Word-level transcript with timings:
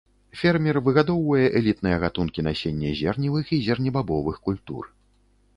Фермер 0.39 0.77
выгадоўвае 0.87 1.43
элітныя 1.59 1.99
гатункі 2.03 2.45
насення 2.49 2.97
зерневых 3.03 3.45
і 3.59 3.63
зернебабовых 3.67 4.35
культур. 4.49 4.83